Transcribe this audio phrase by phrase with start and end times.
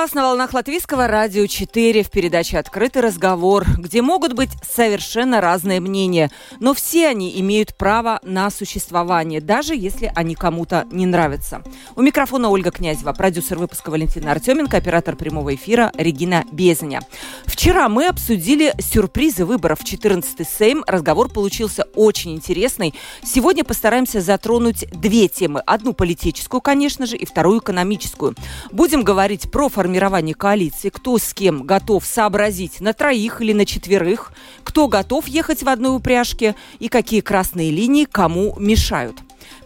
[0.00, 5.78] Вас на волнах Латвийского радио 4 в передаче «Открытый разговор», где могут быть совершенно разные
[5.78, 11.62] мнения, но все они имеют право на существование, даже если они кому-то не нравятся.
[11.96, 17.02] У микрофона Ольга Князева, продюсер выпуска Валентина Артеменко, оператор прямого эфира Регина Безня.
[17.44, 20.82] Вчера мы обсудили сюрпризы выборов в 14-й Сейм.
[20.86, 22.94] Разговор получился очень интересный.
[23.22, 25.60] Сегодня постараемся затронуть две темы.
[25.66, 28.34] Одну политическую, конечно же, и вторую экономическую.
[28.72, 29.89] Будем говорить про формирование
[30.34, 34.32] коалиции, кто с кем готов сообразить на троих или на четверых,
[34.64, 39.16] кто готов ехать в одной упряжке и какие красные линии кому мешают.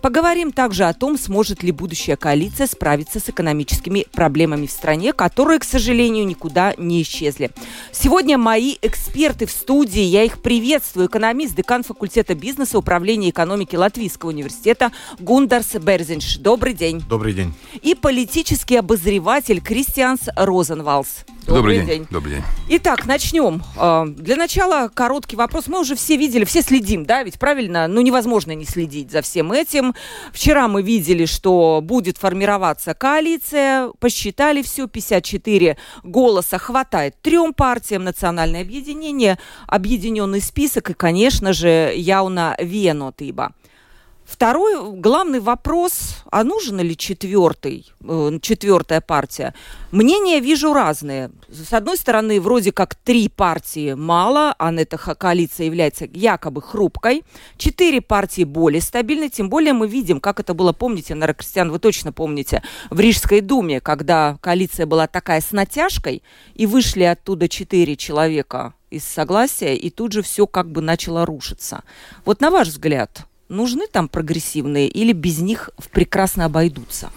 [0.01, 5.59] Поговорим также о том, сможет ли будущая коалиция справиться с экономическими проблемами в стране, которые,
[5.59, 7.51] к сожалению, никуда не исчезли.
[7.93, 10.03] Сегодня мои эксперты в студии.
[10.03, 11.07] Я их приветствую.
[11.07, 16.39] Экономист, декан факультета бизнеса управления экономики Латвийского университета Гундарс Берзинш.
[16.39, 17.03] Добрый день.
[17.09, 17.55] Добрый день.
[17.83, 21.25] И политический обозреватель Кристианс Розенвалс.
[21.47, 21.87] Добрый, Добрый день.
[21.87, 22.07] день.
[22.11, 22.43] Добрый день.
[22.71, 23.63] Итак, начнем.
[23.77, 25.67] А, для начала короткий вопрос.
[25.67, 27.87] Мы уже все видели, все следим, да, ведь правильно?
[27.87, 29.95] Ну, невозможно не следить за всем этим.
[30.33, 33.91] Вчера мы видели, что будет формироваться коалиция.
[33.99, 38.05] Посчитали все, 54 голоса хватает трем партиям.
[38.05, 43.53] Национальное объединение, объединенный список и, конечно же, Яуна Венотиба.
[44.35, 49.55] Второй главный вопрос, а нужен ли четвертый, э, четвертая партия?
[49.93, 51.31] Мнения вижу разные.
[51.49, 57.23] С одной стороны, вроде как три партии мало, а эта коалиция является якобы хрупкой.
[57.59, 61.79] Четыре партии более стабильны, тем более мы видим, как это было, помните, Нара Кристиан, вы
[61.79, 66.25] точно помните, в Рижской думе, когда коалиция была такая с натяжкой,
[66.57, 71.85] и вышли оттуда четыре человека из согласия, и тут же все как бы начало рушиться.
[72.25, 77.11] Вот на ваш взгляд, нужны там прогрессивные или без них прекрасно обойдутся?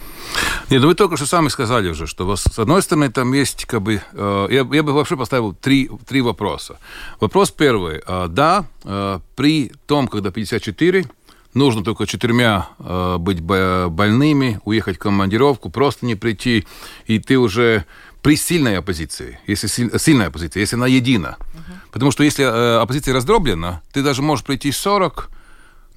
[0.70, 3.64] Нет, ну вы только что сами сказали уже, что вас, с одной стороны там есть
[3.64, 4.02] как бы...
[4.12, 6.78] Э, я, я бы вообще поставил три, три вопроса.
[7.20, 8.02] Вопрос первый.
[8.06, 11.06] Э, да, э, при том, когда 54,
[11.54, 16.66] нужно только четырьмя э, быть больными, уехать в командировку, просто не прийти,
[17.06, 17.84] и ты уже
[18.22, 21.36] при сильной оппозиции, если сильная оппозиция, если она едина.
[21.38, 21.74] Uh-huh.
[21.92, 25.30] Потому что если э, оппозиция раздроблена, ты даже можешь прийти 40,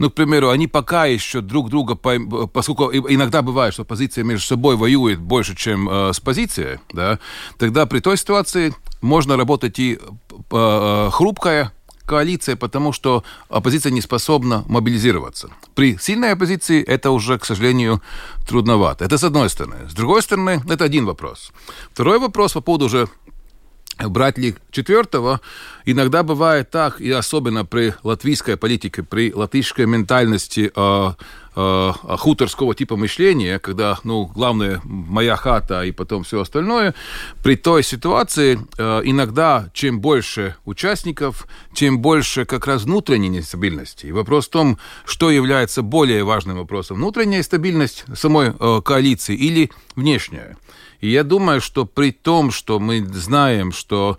[0.02, 4.76] ну, к примеру, они пока еще друг друга, поскольку иногда бывает, что позиция между собой
[4.76, 7.20] воюет больше, чем э, с позицией, да,
[7.58, 10.00] тогда при той ситуации можно работать и
[10.52, 11.72] э, хрупкая
[12.06, 15.50] коалиция, потому что оппозиция не способна мобилизироваться.
[15.76, 18.02] При сильной оппозиции это уже, к сожалению,
[18.48, 19.06] трудновато.
[19.06, 19.76] Это с одной стороны.
[19.88, 21.54] С другой стороны, это один вопрос.
[21.94, 23.08] Второй вопрос по поводу уже
[24.00, 25.42] брать ли четвертого,
[25.86, 31.14] иногда бывает так, и особенно при латвийской политике, при латышской ментальности э,
[31.56, 36.94] э, хуторского типа мышления, когда, ну, главное, моя хата и потом все остальное,
[37.44, 44.08] при той ситуации э, иногда чем больше участников, тем больше как раз внутренней нестабильности.
[44.08, 49.72] И вопрос в том, что является более важным вопросом, внутренняя стабильность самой э, коалиции или
[49.96, 50.58] внешняя.
[51.00, 54.18] И я думаю, что при том, что мы знаем, что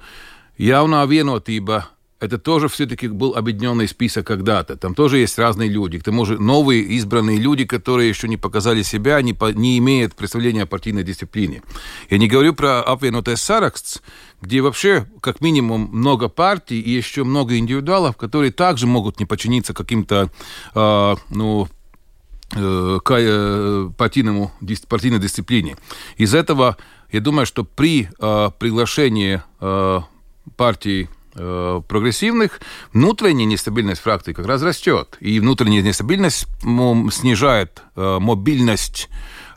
[0.59, 1.85] явно vienotība
[2.23, 4.77] это тоже все-таки был объединенный список когда-то.
[4.77, 5.99] Там тоже есть разные люди.
[5.99, 10.15] К тому же новые избранные люди, которые еще не показали себя, не, по, не имеют
[10.15, 11.63] представления о партийной дисциплине.
[12.11, 14.03] Я не говорю про обвинутый Саракс,
[14.41, 19.75] где вообще как минимум много партий и еще много индивидуалов, которые также могут не подчиниться
[19.75, 20.31] каким-то
[20.75, 21.69] э, ну,
[22.55, 24.53] Э, к э, партийному,
[24.87, 25.77] партийной дисциплине.
[26.19, 26.77] Из этого,
[27.11, 30.01] я думаю, что при э, приглашении э,
[30.57, 32.61] партий э, прогрессивных,
[32.93, 35.17] внутренняя нестабильность фракции как раз растет.
[35.21, 39.09] И внутренняя нестабильность снижает э, мобильность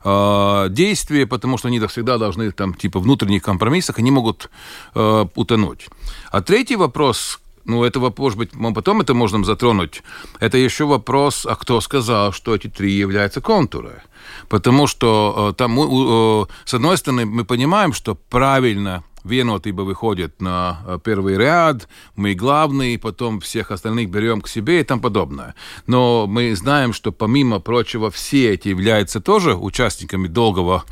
[0.03, 4.49] э, действия, потому что они всегда должны там типа внутренних компромиссах, они могут
[4.93, 5.87] э, утонуть.
[6.31, 10.03] А третий вопрос, ну, это может быть, потом это можно затронуть.
[10.39, 14.01] Это еще вопрос, а кто сказал, что эти три являются контуры?
[14.47, 20.79] Потому что э, там, э, с одной стороны, мы понимаем, что правильно vienotība выходит на
[20.85, 25.55] э, первый ряд, мы главные, потом всех остальных берем к себе и тому подобное.
[25.87, 30.83] Но мы знаем, что помимо прочего, все эти являются тоже участниками долгого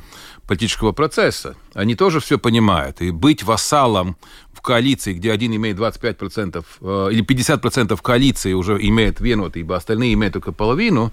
[0.48, 1.56] политического процесса.
[1.74, 3.02] Они тоже все понимают.
[3.02, 4.18] И быть вассалом
[4.64, 10.52] коалиции, где один имеет 25% э, или 50% коалиции уже имеет венотибо, остальные имеют только
[10.52, 11.12] половину,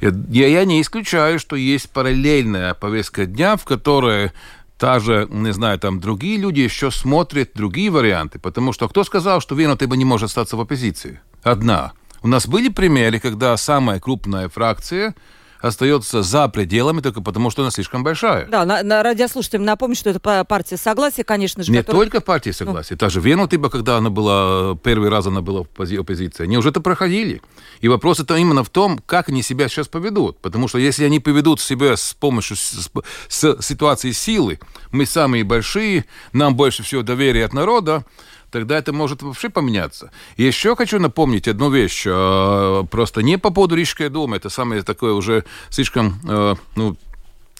[0.00, 4.30] я, я не исключаю, что есть параллельная повестка дня, в которой
[4.78, 9.40] та же, не знаю, там другие люди еще смотрят другие варианты, потому что кто сказал,
[9.40, 11.20] что Венотиба не может остаться в оппозиции?
[11.42, 11.92] Одна.
[12.22, 15.14] У нас были примеры, когда самая крупная фракция
[15.60, 18.46] остается за пределами только потому, что она слишком большая.
[18.46, 21.72] Да, на, на радиослушателям напомню, что это партия Согласия, конечно же.
[21.72, 22.02] Не которая...
[22.02, 22.52] только партия.
[22.52, 22.94] Согласия.
[22.94, 22.98] Ну.
[22.98, 26.80] Та же Венутыба, когда она была, первый раз она была в оппозиции, они уже это
[26.80, 27.42] проходили.
[27.80, 30.38] И вопрос это именно в том, как они себя сейчас поведут.
[30.38, 32.90] Потому что если они поведут себя с помощью с,
[33.28, 34.58] с ситуации силы,
[34.92, 38.04] мы самые большие, нам больше всего доверия от народа,
[38.50, 40.10] тогда это может вообще поменяться.
[40.36, 42.04] Еще хочу напомнить одну вещь.
[42.06, 46.96] Э, просто не по поводу Рижской думы, это самое такое уже слишком э, ну,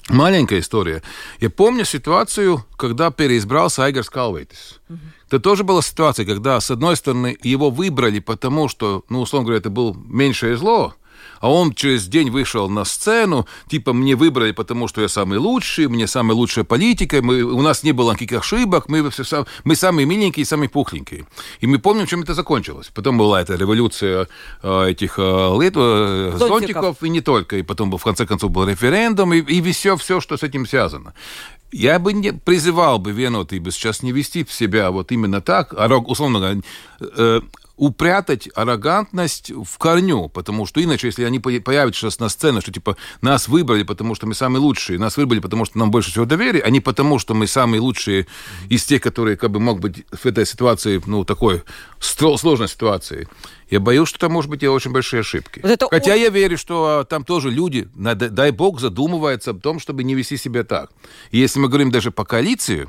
[0.08, 1.02] маленькая история.
[1.40, 4.80] Я помню ситуацию, когда переизбрался Айгерс Калвейтис.
[4.88, 4.98] Угу.
[5.28, 9.60] Это тоже была ситуация, когда, с одной стороны, его выбрали, потому что, ну, условно говоря,
[9.60, 10.94] это был меньшее зло,
[11.40, 15.88] а он через день вышел на сцену, типа, мне выбрали, потому что я самый лучший,
[15.88, 20.06] мне самая лучшая политика, мы, у нас не было никаких ошибок, мы, все, мы самые
[20.06, 21.26] миленькие и самые пухленькие.
[21.60, 22.90] И мы помним, чем это закончилось.
[22.94, 24.28] Потом была эта революция
[24.62, 25.22] э, этих э,
[25.60, 26.48] лет, э, зонтиков.
[26.48, 27.56] зонтиков, и не только.
[27.56, 31.14] И потом, в конце концов, был референдум, и, и все, все, что с этим связано.
[31.70, 35.74] Я бы не призывал бы Вену, ты бы сейчас не вести себя вот именно так,
[35.76, 36.60] а, условно говоря,
[37.00, 37.40] э,
[37.78, 42.96] упрятать аррогантность в корню, потому что иначе, если они появятся сейчас на сцене, что типа
[43.22, 46.60] нас выбрали, потому что мы самые лучшие, нас выбрали, потому что нам больше всего доверия,
[46.60, 48.26] а не потому, что мы самые лучшие
[48.68, 51.62] из тех, которые как бы мог быть в этой ситуации, ну, такой
[52.00, 53.28] сложной ситуации.
[53.70, 55.60] Я боюсь, что там может быть и очень большие ошибки.
[55.62, 56.22] Вот это Хотя очень...
[56.22, 60.36] я верю, что а, там тоже люди, дай бог, задумываются о том, чтобы не вести
[60.36, 60.90] себя так.
[61.30, 62.88] И если мы говорим даже по коалиции,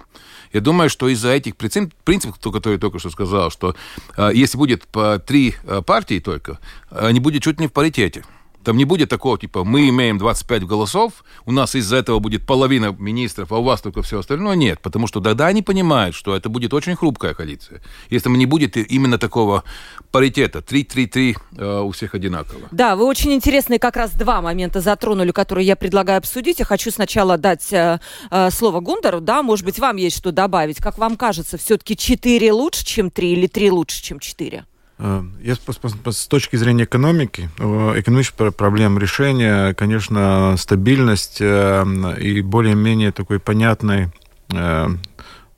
[0.53, 3.75] я думаю, что из-за этих принципов, которые я только что сказал, что
[4.17, 6.59] э, если будет по три э, партии только,
[6.91, 8.23] э, не будет чуть не в паритете.
[8.69, 12.95] Там не будет такого, типа, мы имеем 25 голосов, у нас из-за этого будет половина
[12.99, 14.55] министров, а у вас только все остальное.
[14.55, 17.81] Нет, потому что тогда они понимают, что это будет очень хрупкая коалиция.
[18.11, 19.63] Если там не будет именно такого
[20.11, 22.67] паритета, 3-3-3 э, у всех одинаково.
[22.69, 26.59] Да, вы очень интересные как раз два момента затронули, которые я предлагаю обсудить.
[26.59, 27.99] Я хочу сначала дать э,
[28.29, 30.77] э, слово Гундару, да, может быть, вам есть что добавить.
[30.77, 34.63] Как вам кажется, все-таки 4 лучше, чем 3 или 3 лучше, чем 4?
[34.99, 41.85] Э, я с точки зрения экономики, э, экономических проблем решения, конечно, стабильность э,
[42.19, 44.09] и более-менее такой понятный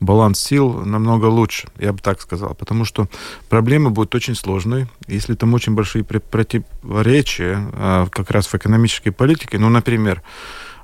[0.02, 3.08] баланс сил намного лучше, я бы так сказал, потому что
[3.48, 9.70] проблемы будут очень сложные, если там очень большие противоречия как раз в экономической политике, ну,
[9.70, 10.24] например,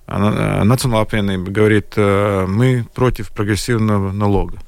[0.08, 4.60] Национальный говорит, мы против прогрессивного налога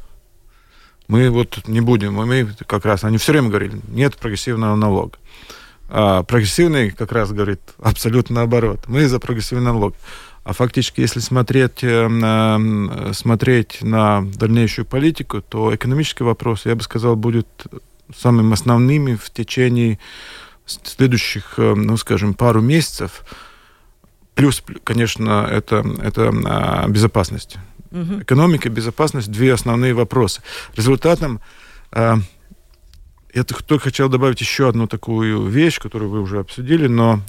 [1.10, 5.18] мы вот не будем, мы как раз, они все время говорили, нет прогрессивного налога.
[5.90, 8.82] А прогрессивный как раз говорит абсолютно наоборот.
[8.88, 9.96] Мы за прогрессивный налог.
[10.44, 17.16] А фактически, если смотреть, э, смотреть на дальнейшую политику, то экономический вопрос, я бы сказал,
[17.16, 17.48] будет
[18.16, 19.98] самым основными в течение
[20.68, 23.24] следующих, э, ну, скажем, пару месяцев.
[24.36, 27.58] Плюс, конечно, это, это а, безопасность.
[27.92, 28.22] Угу.
[28.22, 30.42] Экономика, безопасность– две основные вопросы.
[30.76, 31.40] Результатом
[31.92, 32.16] э,
[33.34, 37.22] я только хотел добавить еще одну такую вещь, которую вы уже обсудили, но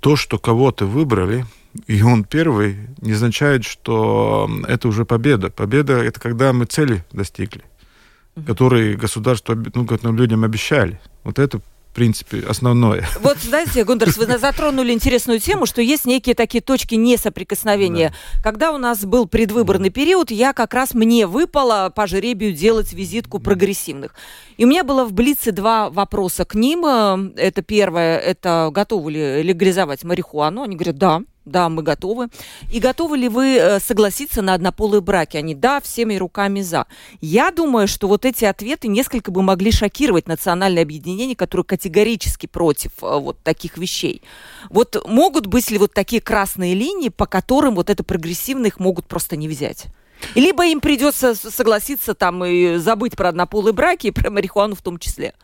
[0.00, 1.46] то, что кого-то выбрали,
[1.86, 5.50] и он первый, не означает, что это уже победа.
[5.50, 7.62] Победа– это когда мы цели достигли,
[8.46, 11.00] которые государство ну, людям обещали.
[11.24, 11.60] Вот это
[11.92, 13.06] в принципе, основное.
[13.20, 18.14] Вот, знаете, Гундерс, вы затронули интересную тему, что есть некие такие точки несоприкосновения.
[18.36, 18.42] Да.
[18.42, 23.40] Когда у нас был предвыборный период, я как раз, мне выпало по жеребию делать визитку
[23.40, 24.14] прогрессивных.
[24.56, 26.86] И у меня было в Блице два вопроса к ним.
[27.36, 30.62] Это первое, это готовы ли легализовать марихуану?
[30.62, 31.20] Они говорят, да.
[31.44, 32.28] Да, мы готовы.
[32.70, 35.36] И готовы ли вы э, согласиться на однополые браки?
[35.36, 36.86] Они, да, всеми руками за.
[37.20, 42.92] Я думаю, что вот эти ответы несколько бы могли шокировать национальное объединение, которое категорически против
[43.02, 44.22] э, вот таких вещей.
[44.70, 49.06] Вот могут быть ли вот такие красные линии, по которым вот это прогрессивно их могут
[49.06, 49.86] просто не взять?
[50.36, 54.98] Либо им придется согласиться там и забыть про однополые браки и про марихуану в том
[54.98, 55.34] числе.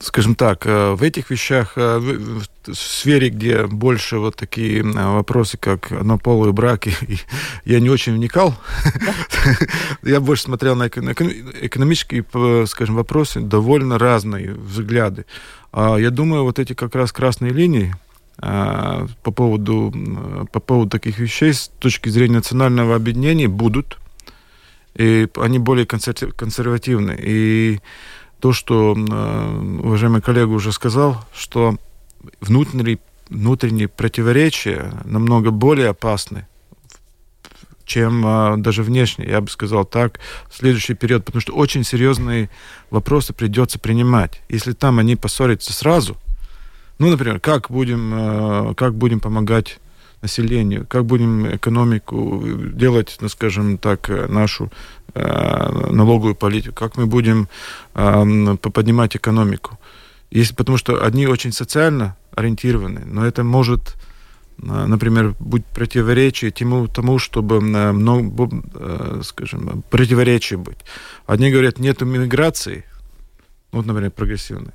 [0.00, 5.56] Скажем так, э, в этих вещах, э, в сфере, где больше вот такие э, вопросы,
[5.56, 6.92] как однополые браки,
[7.64, 8.56] я не очень вникал.
[10.02, 12.24] Я больше смотрел на экономические,
[12.66, 15.26] скажем, вопросы, довольно разные взгляды.
[15.72, 17.94] А я думаю, вот эти как раз красные линии,
[18.36, 19.94] по поводу,
[20.52, 23.98] по поводу таких вещей с точки зрения национального объединения будут.
[24.96, 27.16] и они более консервативны.
[27.18, 27.80] И
[28.42, 31.76] то, что уважаемый коллега уже сказал, что
[32.40, 36.48] внутренние, внутренние противоречия намного более опасны,
[37.84, 40.18] чем а, даже внешне, я бы сказал так,
[40.50, 42.50] в следующий период, потому что очень серьезные
[42.90, 44.42] вопросы придется принимать.
[44.48, 46.16] Если там они поссорятся сразу,
[46.98, 49.78] ну, например, как будем, а, как будем помогать
[50.22, 54.70] населению, как будем экономику делать, ну, скажем так, нашу
[55.14, 57.48] э, налоговую политику, как мы будем
[57.94, 59.78] э, поднимать экономику.
[60.30, 63.96] Если, потому что одни очень социально ориентированы, но это может
[64.58, 70.78] например, быть противоречие тому, тому чтобы много, э, скажем, противоречие быть.
[71.26, 72.84] Одни говорят, нет миграции,
[73.72, 74.74] вот, например, прогрессивные.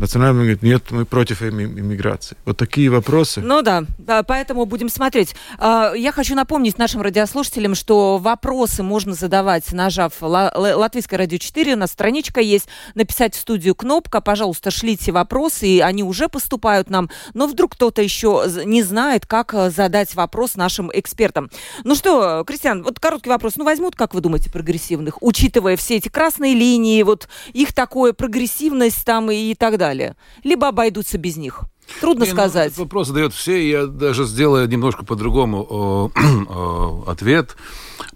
[0.00, 2.34] Национальный говорит, нет, мы против иммиграции.
[2.46, 3.42] Вот такие вопросы.
[3.42, 5.34] Ну да, да, поэтому будем смотреть.
[5.58, 11.76] А, я хочу напомнить нашим радиослушателям, что вопросы можно задавать, нажав Латвийское радио 4, у
[11.76, 17.10] нас страничка есть, написать в студию кнопка, пожалуйста, шлите вопросы, и они уже поступают нам,
[17.34, 21.50] но вдруг кто-то еще не знает, как э, задать вопрос нашим экспертам.
[21.84, 26.08] Ну что, Кристиан, вот короткий вопрос, ну возьмут, как вы думаете, прогрессивных, учитывая все эти
[26.08, 29.89] красные линии, вот их такое прогрессивность там и так далее?
[29.90, 30.16] Далее.
[30.44, 31.62] Либо обойдутся без них.
[32.00, 32.72] Трудно Не, ну, сказать.
[32.76, 36.12] Ну, вопрос задает все, я даже сделаю немножко по-другому
[37.06, 37.56] ответ.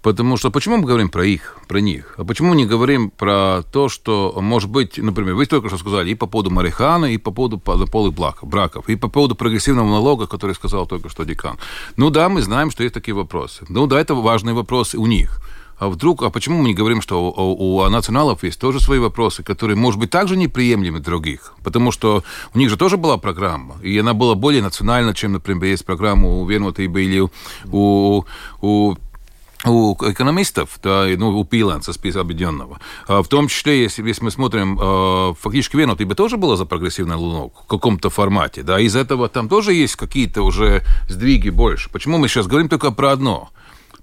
[0.01, 2.15] Потому что почему мы говорим про их, про них?
[2.19, 6.15] А почему не говорим про то, что, может быть, например, вы только что сказали и
[6.15, 10.87] по поводу мариханы, и по поводу полых браков, и по поводу прогрессивного налога, который сказал
[10.87, 11.59] только что декан.
[11.97, 13.65] Ну да, мы знаем, что есть такие вопросы.
[13.69, 15.41] Ну да, это важные вопросы у них
[15.79, 19.43] а вдруг, а почему мы не говорим, что у, у националов есть тоже свои вопросы,
[19.43, 21.55] которые, может быть, также неприемлемы других?
[21.63, 22.23] Потому что
[22.55, 26.29] у них же тоже была программа, и она была более национальна, чем, например, есть программа
[26.29, 27.21] у Венута или
[27.71, 28.25] у,
[28.61, 28.97] у
[29.67, 34.31] у экономистов, да, ну, у Пиланса, списка объединенного, а в том числе, если, если мы
[34.31, 38.95] смотрим, а, фактически Вену, бы тоже была за прогрессивный лунок в каком-то формате, да, из
[38.95, 41.89] этого там тоже есть какие-то уже сдвиги больше.
[41.91, 43.51] Почему мы сейчас говорим только про одно?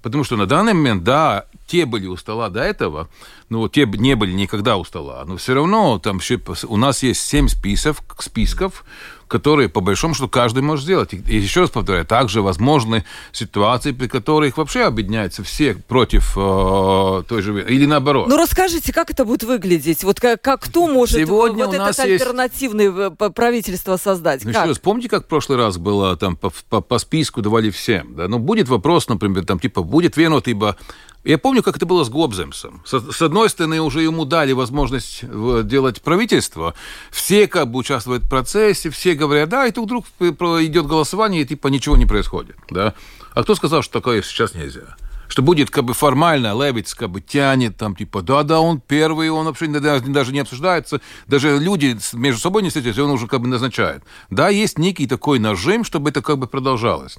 [0.02, 3.08] Потому что на данный момент, да, те были у стола до этого,
[3.48, 7.22] ну, те не были никогда у стола, но все равно там еще, у нас есть
[7.22, 8.84] семь списков, списков
[9.32, 11.14] которые, по большому счету, каждый может сделать.
[11.14, 17.40] И еще раз повторяю, также возможны ситуации, при которых вообще объединяются все против э, той
[17.40, 17.64] же...
[17.66, 18.28] Или наоборот.
[18.28, 20.04] Ну, расскажите, как это будет выглядеть?
[20.04, 22.20] Вот как, как кто может Сегодня вот у нас есть...
[22.20, 24.44] альтернативное правительство создать?
[24.44, 24.60] Ну, как?
[24.60, 28.14] еще раз, помните, как в прошлый раз было, там, по, по, по списку давали всем,
[28.14, 28.28] да?
[28.28, 30.76] Ну, будет вопрос, например, там, типа, будет Венут, ибо
[31.24, 32.82] я помню, как это было с Гобземсом.
[32.84, 36.74] С, одной стороны, уже ему дали возможность э, делать правительство.
[37.10, 41.46] Все как бы участвуют в процессе, все говорят, да, и тут вдруг идет голосование, и
[41.46, 42.56] типа ничего не происходит.
[42.70, 42.94] Да?
[43.34, 44.96] А кто сказал, что такое сейчас нельзя?
[45.32, 49.46] что будет как бы формально, Левиц как бы тянет, там, типа, да-да, он первый, он
[49.46, 53.48] вообще даже, даже не обсуждается, даже люди между собой не встретились, он уже как бы
[53.48, 54.02] назначает.
[54.28, 57.16] Да, есть некий такой нажим, чтобы это как бы продолжалось.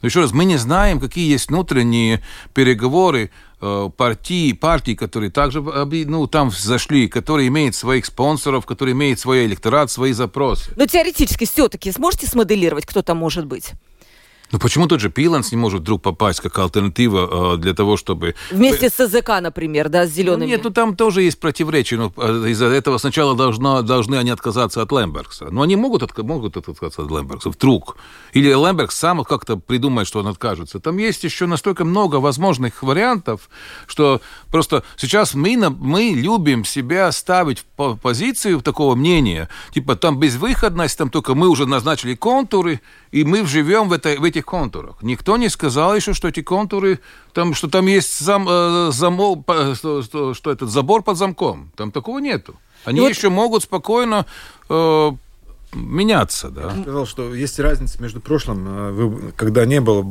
[0.00, 2.22] Но еще раз, мы не знаем, какие есть внутренние
[2.54, 9.18] переговоры э, партии, партий, которые также ну, там зашли, которые имеют своих спонсоров, которые имеют
[9.18, 10.70] свой электорат, свои запросы.
[10.76, 13.72] Но теоретически все-таки сможете смоделировать, кто там может быть?
[14.50, 18.34] Ну почему тот же Пиланс не может вдруг попасть как альтернатива э, для того, чтобы...
[18.50, 20.44] Вместе с АЗК, например, да, с зелеными?
[20.44, 21.96] Ну, нет, ну там тоже есть противоречия.
[21.96, 25.48] Но э, из-за этого сначала должно, должны они отказаться от Лембергса.
[25.50, 27.96] Но они могут, от, могут отказаться от Лембергса вдруг.
[28.32, 30.80] Или Лембергс сам как-то придумает, что он откажется.
[30.80, 33.50] Там есть еще настолько много возможных вариантов,
[33.86, 39.48] что просто сейчас мы, мы любим себя ставить в позицию такого мнения.
[39.72, 44.24] Типа там безвыходность, там только мы уже назначили контуры, и мы живем в, этой, в
[44.24, 44.96] этих контурах.
[45.02, 47.00] Никто не сказал еще, что эти контуры,
[47.32, 51.70] там, что там есть зам, э, замол, что, что, что этот забор под замком.
[51.76, 52.54] Там такого нету.
[52.84, 53.08] Они вот...
[53.08, 54.26] еще могут спокойно
[54.68, 55.10] э,
[55.72, 56.72] меняться, да.
[56.74, 60.04] Я сказал, что есть разница между прошлым, э, когда не было,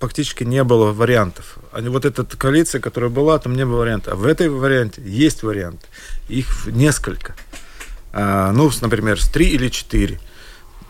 [0.00, 1.58] фактически не было вариантов.
[1.72, 4.14] А вот эта коалиция, которая была, там не было вариантов.
[4.14, 5.86] А в этой варианте есть варианты.
[6.28, 7.34] Их несколько.
[8.12, 10.20] А, ну, например, с три или четыре.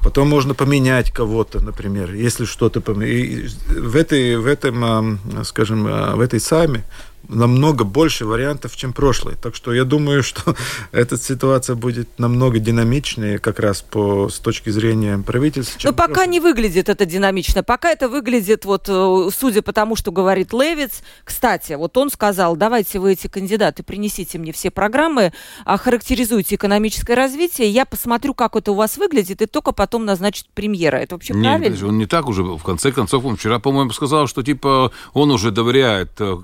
[0.04, 3.54] Потом можно поменять кого-то, например, если что-то поменять.
[3.66, 6.84] В, этой, в этом, скажем, в этой сами
[7.28, 9.36] намного больше вариантов, чем прошлый.
[9.40, 10.54] Так что я думаю, что
[10.92, 15.78] эта ситуация будет намного динамичнее как раз по, с точки зрения правительства.
[15.84, 16.28] Но пока прошлый.
[16.28, 17.62] не выглядит это динамично.
[17.62, 22.56] Пока это выглядит, вот, э, судя по тому, что говорит Левиц, кстати, вот он сказал,
[22.56, 25.32] давайте вы эти кандидаты принесите мне все программы,
[25.64, 30.96] охарактеризуйте экономическое развитие, я посмотрю, как это у вас выглядит, и только потом назначат премьера.
[30.96, 31.88] Это вообще Нет, правильно?
[31.88, 32.42] он не так уже.
[32.42, 36.36] В конце концов, он вчера, по-моему, сказал, что типа он уже доверяет э,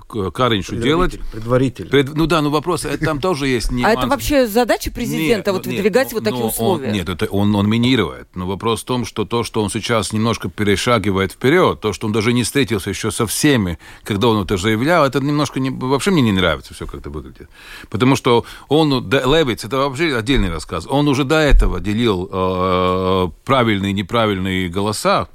[0.75, 1.19] Кариншу делать.
[1.31, 1.89] Предварительно.
[1.89, 3.97] Пред- Ну да, ну вопрос, это там тоже есть А нюанс.
[3.99, 6.91] это вообще задача президента Нет, вот нет, выдвигать ну, вот такие ну, он- условия?
[6.91, 8.27] нет, это он, он минирует.
[8.35, 12.13] Но вопрос в том, что то, что он сейчас немножко перешагивает вперед, то, что он
[12.13, 16.21] даже не встретился еще со всеми, когда он это заявлял, это немножко не, вообще мне
[16.21, 17.49] не нравится все, как это выглядит.
[17.89, 20.85] Потому что он, да, Левиц, это вообще отдельный рассказ.
[20.89, 25.27] Он уже до этого делил э, правильные и неправильные голоса,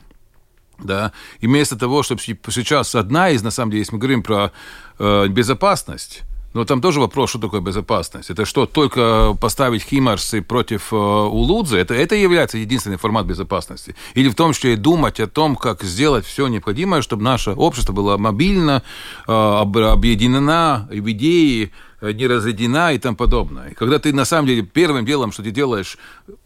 [0.79, 4.53] да, и вместо того, чтобы сейчас одна из, на самом деле, если мы говорим про
[4.99, 6.25] э, безопасность,
[6.57, 8.31] но там тоже вопрос, что такое безопасность.
[8.31, 11.77] Это что, только поставить химарсы против э, Улудзы?
[11.77, 13.95] Это, это является единственный формат безопасности?
[14.15, 17.93] Или в том, что и думать о том, как сделать все необходимое, чтобы наше общество
[17.93, 18.83] было мобильно,
[19.29, 21.73] э, об- объединено в идеи,
[22.13, 23.75] не разъединена и тому подобное.
[23.75, 25.99] Когда ты, на самом деле, первым делом, что ты делаешь,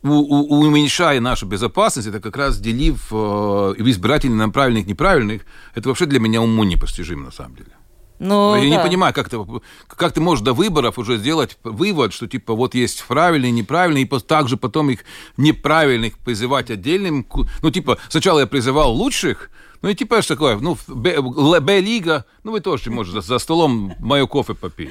[0.02, 5.42] у- у- уменьшая нашу безопасность, это как раз делив э, избирателей на правильных, неправильных,
[5.74, 7.70] это вообще для меня уму непостижимо, на самом деле.
[8.22, 8.82] Ну, Я не да.
[8.82, 9.38] понимаю, как ты,
[9.88, 14.18] как ты можешь до выборов уже сделать вывод, что типа вот есть правильные, неправильные, и
[14.20, 15.04] также потом их
[15.38, 17.26] неправильных призывать отдельным.
[17.62, 19.50] Ну, типа, сначала я призывал лучших,
[19.82, 24.54] ну и типа что такое, ну, Б-лига, ну вы тоже можете за, столом мое кофе
[24.54, 24.90] попить.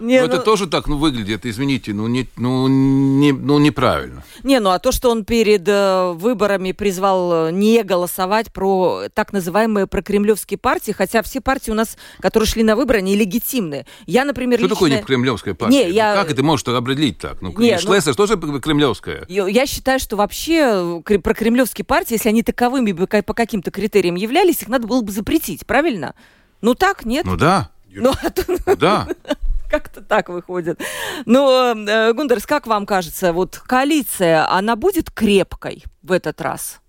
[0.00, 0.06] ну.
[0.06, 4.24] Не, Ну, это ну- тоже так, ну, выглядит, извините, ну, не, ну, не, ну неправильно.
[4.42, 9.32] Не, ну а то, что он перед э, выборами призвал э, не голосовать про так
[9.32, 13.86] называемые прокремлевские партии, хотя все партии у нас, которые шли на выборы, они легитимны.
[14.06, 15.84] Я, например, Что такое лично- не кремлевская партия?
[15.86, 17.40] Не, я- Ну, Как это может определить так?
[17.40, 19.24] Ну, Не, ну- Шлессер тоже кремлевская.
[19.28, 24.62] Я я считаю, что вообще кре- прокремлевские партии, если они таковыми по каким-то критериям являлись,
[24.62, 26.14] их надо было бы запретить, правильно?
[26.60, 27.24] Ну так, нет?
[27.24, 29.08] Ну да, Ну, а то- да.
[29.70, 30.80] как-то так выходит.
[31.26, 36.80] Но, э, Гундерс, как вам кажется, вот коалиция, она будет крепкой в этот раз?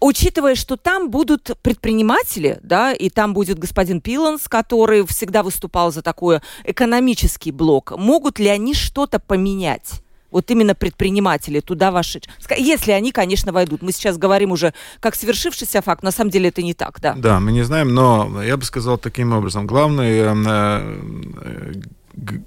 [0.00, 6.02] Учитывая, что там будут предприниматели, да, и там будет господин Пиланс, который всегда выступал за
[6.02, 10.02] такой экономический блок, могут ли они что-то поменять?
[10.32, 12.22] Вот именно предприниматели туда вошли.
[12.56, 13.82] Если они, конечно, войдут.
[13.82, 16.02] Мы сейчас говорим уже как свершившийся факт.
[16.02, 17.14] На самом деле это не так, да.
[17.16, 19.66] Да, мы не знаем, но я бы сказал таким образом.
[19.66, 21.74] Главное, э,
[22.16, 22.38] э,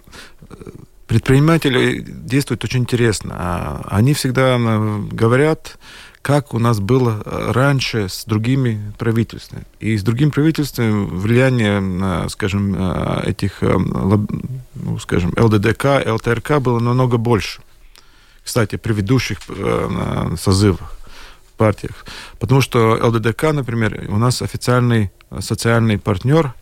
[1.07, 3.35] предприниматели действуют очень интересно.
[3.37, 5.77] А Они всегда э, говорят,
[6.23, 9.63] как у нас было раньше с другими правительствами.
[9.79, 12.73] И с другим правительством влияние, скажем,
[13.23, 17.61] этих, ну, скажем, ЛДДК, ЛТРК было намного больше.
[18.45, 20.97] Кстати, при ведущих э, созывах
[21.57, 22.05] партиях.
[22.39, 26.53] Потому что ЛДДК, например, у нас официальный социальный партнер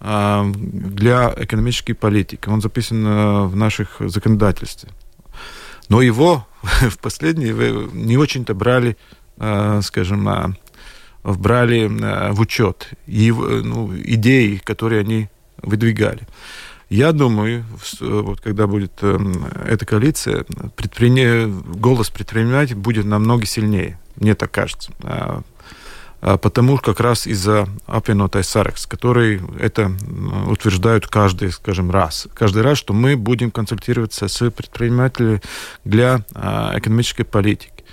[0.00, 2.48] э, для экономической политики.
[2.48, 4.90] Он записан э, в наших законодательстве.
[5.88, 7.54] Но его в последние
[7.92, 8.96] не очень-то брали,
[9.38, 10.54] э, скажем, э,
[11.22, 13.30] брали э, в учет э,
[13.64, 15.28] ну, идеи, которые они
[15.62, 16.26] выдвигали.
[16.90, 19.16] Я думаю, с- вот когда будет э,
[19.68, 21.46] эта коалиция, предприня...
[21.46, 24.90] голос предпринимателей будет намного сильнее, мне так кажется.
[25.04, 25.42] А,
[26.20, 29.92] а потому как раз из-за апвинотай сарекс, который это
[30.48, 32.26] утверждают каждый, скажем, раз.
[32.34, 35.40] Каждый раз, что мы будем консультироваться с предпринимателями
[35.84, 37.84] для а, экономической политики.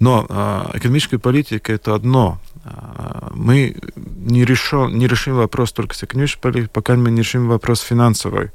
[0.00, 0.26] Но
[0.74, 2.40] экономическая политика это одно.
[2.64, 3.76] А, Мы
[4.16, 8.50] не решим, не решим вопрос только экономической политикой, пока мы не решим вопрос финансовой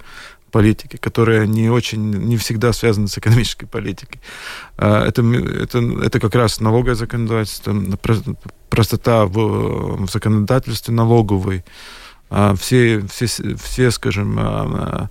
[0.51, 4.19] политики, которая не очень, не всегда связана с экономической политикой.
[4.77, 8.35] А, Это, это, это как раз налоговое законодательство, про-
[8.69, 11.63] простота в, в законодательстве налоговой,
[12.31, 15.09] а, все, все, все, скажем,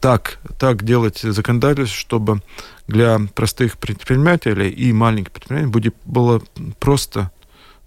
[0.00, 2.42] так, так делать законодательство, чтобы
[2.86, 6.42] для простых предпринимателей и маленьких предпринимателей было
[6.78, 7.30] просто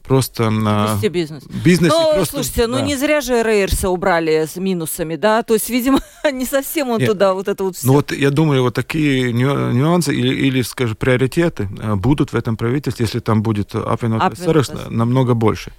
[0.08, 1.44] просто на Вести бизнес.
[1.66, 2.82] бизнесе Ну, просто, слушайте, ну да.
[2.82, 5.44] не зря же Рейерса убрали с минусами, да?
[5.44, 6.00] То есть, видимо,
[6.32, 7.10] не совсем он Нет.
[7.10, 7.88] туда вот это вот всё.
[7.88, 12.36] Ну вот я думаю, вот такие ню- нюансы или, или скажем, приоритеты э, будут в
[12.36, 15.72] этом правительстве, если там будет Апвин- намного больше.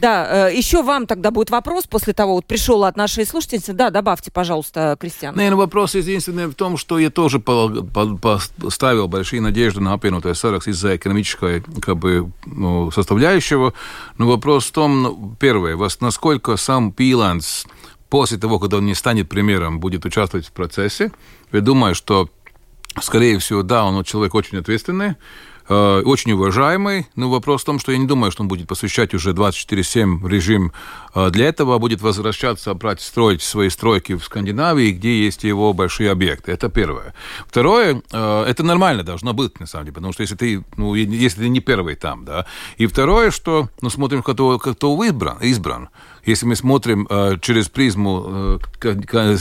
[0.00, 3.72] Да, э, еще вам тогда будет вопрос после того, вот пришел от нашей слушательницы.
[3.72, 5.34] Да, добавьте, пожалуйста, Кристиан.
[5.34, 10.96] Наверное, вопрос единственный в том, что я тоже поставил большие надежды на опинутый Саракс из-за
[10.96, 13.74] экономической как бы, ну, составляющего.
[14.18, 17.66] Но вопрос в том, ну, первое, насколько сам Пиланс
[18.08, 21.12] после того, когда он не станет премьером, будет участвовать в процессе.
[21.52, 22.28] Я думаю, что,
[23.00, 25.16] скорее всего, да, он человек очень ответственный,
[25.74, 29.32] очень уважаемый, но вопрос в том, что я не думаю, что он будет посвящать уже
[29.32, 30.72] 24-7 режим
[31.14, 35.72] э, для этого, а будет возвращаться, брать, строить свои стройки в Скандинавии, где есть его
[35.72, 36.52] большие объекты.
[36.52, 37.14] Это первое.
[37.46, 41.42] Второе, э, это нормально должно быть, на самом деле, потому что если ты, ну, если
[41.42, 42.46] ты не первый там, да.
[42.78, 45.88] И второе, что, ну, смотрим, кто, кто избран, избран.
[46.28, 48.94] Если мы смотрим э, через призму э,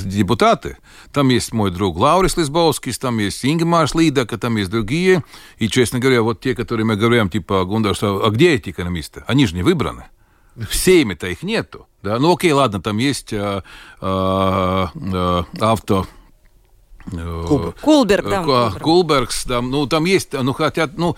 [0.05, 0.77] депутаты,
[1.11, 5.21] там есть мой друг Лаурис Лисбовский, там есть Ингемарс Лидак, там есть другие.
[5.57, 9.25] И, честно говоря, вот те, которые мы говорим, типа Гундар, что, а где эти экономисты?
[9.27, 10.05] Они же не выбраны.
[10.69, 11.87] Всеми-то их нету.
[12.03, 12.19] Да?
[12.19, 13.63] Ну окей, ладно, там есть э,
[13.99, 16.07] э, э, авто...
[17.11, 18.71] Э, Кулберг, да.
[18.79, 21.17] Кулбергс, да, ну там есть, ну хотят, ну,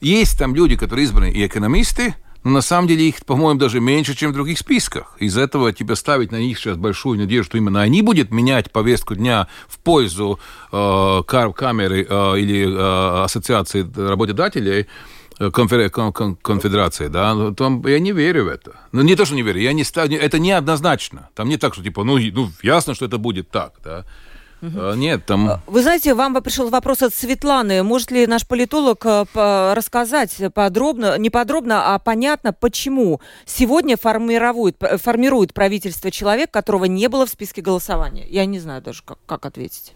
[0.00, 4.14] есть там люди, которые избраны и экономисты, но на самом деле их, по-моему, даже меньше,
[4.14, 5.16] чем в других списках.
[5.18, 9.14] Из этого тебя ставить на них сейчас большую надежду, что именно они будут менять повестку
[9.14, 10.40] дня в пользу
[10.72, 14.86] э, камеры э, или э, ассоциации работодателей,
[15.38, 18.76] э, конфедерации, да, ну, там я не верю в это.
[18.92, 21.28] Ну, не то, что не верю, я не ставлю, это неоднозначно.
[21.34, 24.04] Там не так, что типа, ну, ну ясно, что это будет так, да.
[24.62, 24.94] Угу.
[24.94, 25.60] Нет, там...
[25.66, 27.82] Вы знаете, вам пришел вопрос от Светланы.
[27.82, 35.52] Может ли наш политолог э, рассказать подробно, не подробно, а понятно, почему сегодня формирует, формирует
[35.52, 38.24] правительство человек, которого не было в списке голосования?
[38.28, 39.94] Я не знаю даже, как, как ответить.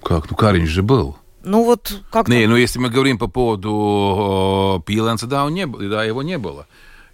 [0.00, 0.30] Как?
[0.30, 1.16] Ну, Каринч же был.
[1.42, 5.66] Ну вот как Не, ну если мы говорим по поводу э, Пиленса, да, он не,
[5.66, 6.66] да, его не было.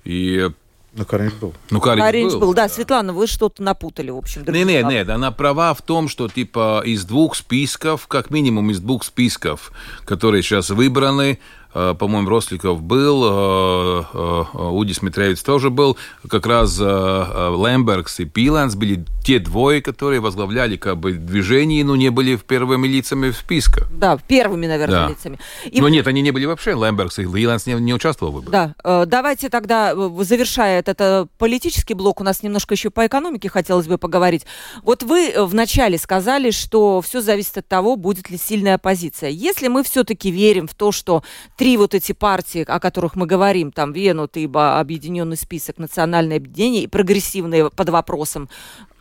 [0.05, 0.51] И
[0.95, 1.55] ну, Каринч был.
[1.71, 2.69] Ну, Каринч, Каринч был, был, да.
[2.69, 4.45] Светлана, вы что-то напутали, в общем.
[4.47, 8.81] Нет, нет, нет, она права в том, что, типа, из двух списков, как минимум из
[8.81, 9.73] двух списков,
[10.05, 11.39] которые сейчас выбраны,
[11.73, 15.97] по-моему, Росликов был, э, э, Удис Митревич тоже был,
[16.29, 22.11] как раз Лэмбергс и Пиланс были те двое, которые возглавляли как бы движение, но не
[22.11, 23.89] были первыми лицами в списках.
[23.91, 25.09] Да, первыми, наверное, да.
[25.09, 25.39] лицами.
[25.65, 25.81] И...
[25.81, 28.75] Но нет, они не были вообще, Лэмбергс и Пиланс не, не участвовал в выборах.
[28.85, 33.97] Да, давайте тогда, завершая этот политический блок, у нас немножко еще по экономике хотелось бы
[33.97, 34.45] поговорить.
[34.83, 39.31] Вот вы вначале сказали, что все зависит от того, будет ли сильная оппозиция.
[39.31, 41.23] Если мы все-таки верим в то, что
[41.63, 46.83] три вот эти партии, о которых мы говорим, там Венут, ибо объединенный список, национальное объединение
[46.83, 48.49] и прогрессивные под вопросом,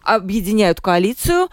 [0.04, 1.48] объединяют коалицию,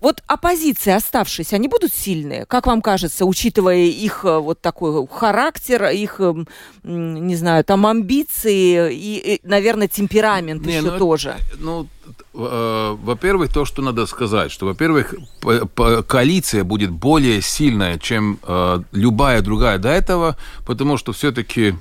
[0.00, 5.86] вот оппозиции оставшиеся, они будут сильные, как вам кажется, учитывая их э, вот такой характер,
[5.86, 6.46] их, эм,
[6.84, 11.36] не знаю, там амбиции и, и наверное, темперамент не, еще ну, тоже?
[11.58, 11.88] Ну,
[12.34, 15.14] э, во-первых, то, что надо сказать, что, во-первых,
[16.06, 21.74] коалиция будет более сильная, чем э, любая другая до этого, потому что все-таки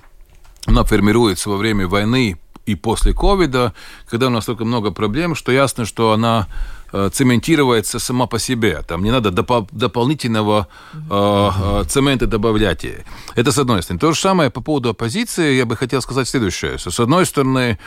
[0.65, 3.73] она формируется во время войны и после ковида,
[4.09, 6.76] когда у нас столько много проблем, что ясно, что она Э,
[7.11, 8.81] цементируется сама по себе.
[8.87, 12.85] Там не надо допол- дополнительного э, э, цемента добавлять.
[13.35, 13.99] Это с одной стороны.
[13.99, 15.55] То же самое по поводу оппозиции.
[15.55, 16.77] Я бы хотел сказать следующее.
[16.77, 17.77] С одной стороны,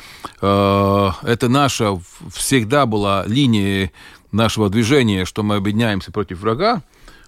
[0.40, 2.00] э, это наша
[2.32, 3.90] всегда была линия
[4.32, 6.82] нашего движения, что мы объединяемся против врага.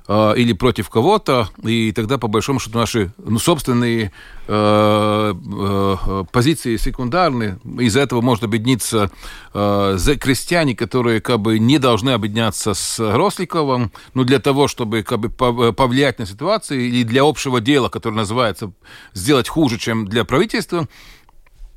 [0.08, 4.10] Э, или против кого-то, и тогда, по большому счету, наши ну, собственные
[4.48, 9.12] э, э, позиции секундарные, из-за этого может объединиться
[9.54, 15.20] э, крестьяне, которые как бы не должны объединяться с Росликовым, ну, для того, чтобы как
[15.20, 15.30] бы
[15.72, 18.72] повлиять на ситуацию, или для общего дела, которое называется
[19.14, 20.88] «сделать хуже, чем для правительства»,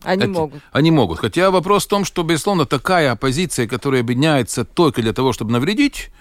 [0.04, 0.64] они это, могут.
[0.72, 1.20] Они могут.
[1.20, 6.12] Хотя вопрос в том, что, безусловно, такая оппозиция, которая объединяется только для того, чтобы навредить,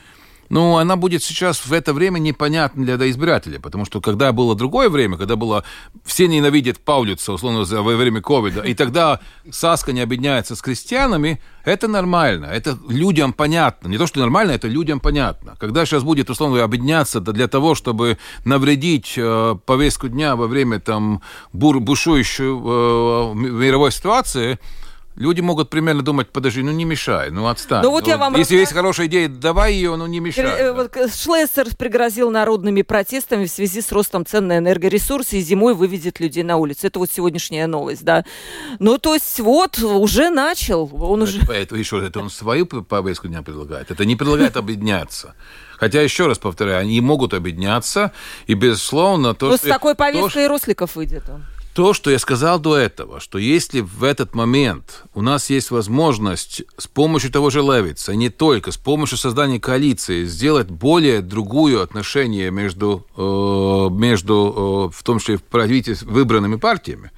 [0.49, 4.89] ну, она будет сейчас в это время непонятна для избирателя, потому что когда было другое
[4.89, 5.65] время, когда было
[6.05, 11.89] все ненавидят Паулица, условно, во время ковида, и тогда Саска не объединяется с крестьянами, это
[11.89, 13.89] нормально, это людям понятно.
[13.89, 15.57] Не то, что нормально, это людям понятно.
[15.59, 21.23] Когда сейчас будет, условно, объединяться для того, чтобы навредить э, повестку дня во время там
[21.53, 24.59] бур, бушующей э, мировой ситуации,
[25.17, 27.85] Люди могут примерно думать, подожди, ну не мешай, ну отстань.
[27.85, 28.61] Ну, вот я вам Если рассказ...
[28.61, 30.45] есть хорошая идея, давай ее, ну не мешай.
[30.45, 35.75] Э, вот Шлессер пригрозил народными протестами в связи с ростом цен на энергоресурсы и зимой
[35.75, 36.89] выведет людей на улицу.
[36.89, 38.25] Это вот сегодняшняя новость, да.
[38.81, 40.91] Ну, то есть вот, уже начал.
[40.93, 41.41] Он уже...
[41.49, 43.93] Это, еще это он свою повестку дня предлагает.
[43.93, 45.35] Это не предлагает объединяться.
[45.77, 48.13] Хотя, еще раз повторяю, они могут объединяться,
[48.47, 49.35] и, безусловно...
[49.35, 51.45] То, Но что, с такой повесткой то, Росликов выйдет он.
[51.75, 56.63] То, что я сказал до этого, что если в этот момент у нас есть возможность
[56.79, 62.53] с помощью того же Левица, не только с помощью создания коалиции, сделать более другую отношение
[62.53, 67.11] между, э, между э, в том числе в правительстве, выбранными партиями,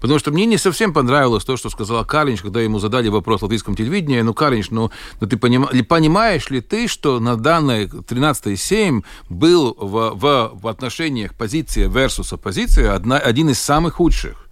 [0.00, 3.44] Потому что мне не совсем понравилось то, что сказала Каринч, когда ему задали вопрос в
[3.44, 4.20] латвийском телевидении.
[4.20, 5.66] Ну, Каринч, ну, ну ты поним...
[5.88, 12.94] понимаешь ли ты, что на данной 13.7 был в, в, в отношениях позиция versus оппозиция
[12.94, 14.46] одна, один из самых худших?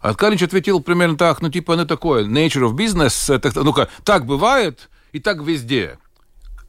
[0.00, 4.26] А Каринч ответил примерно так, ну, типа, ну, такое, nature of business, это, ну-ка, так
[4.26, 5.98] бывает и так везде.